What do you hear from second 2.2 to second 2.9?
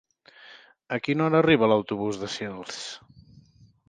de Sils?